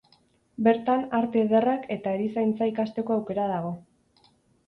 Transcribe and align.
Bertan, 0.67 1.03
arte 1.17 1.43
ederrak 1.47 1.85
eta 1.97 2.15
erizaintza 2.19 2.69
ikasteko 2.71 3.17
aukera 3.17 3.45
dago. 3.53 3.69